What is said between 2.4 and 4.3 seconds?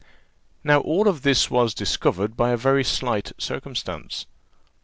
a very slight circumstance.